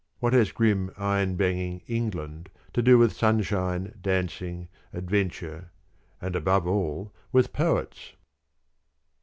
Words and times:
What 0.17 0.33
has 0.33 0.51
grim 0.51 0.89
iron 0.97 1.35
banging 1.35 1.83
England 1.85 2.49
to 2.73 2.81
do 2.81 2.97
with 2.97 3.13
sunshine, 3.13 3.93
dancing, 4.01 4.67
adventure 4.91 5.69
and, 6.19 6.35
above 6.35 6.65
all, 6.65 7.13
with 7.31 7.53
Poets? 7.53 8.13